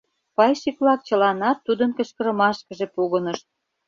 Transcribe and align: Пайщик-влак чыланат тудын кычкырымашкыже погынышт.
Пайщик-влак 0.35 0.99
чыланат 1.07 1.57
тудын 1.65 1.89
кычкырымашкыже 1.97 2.85
погынышт. 2.95 3.45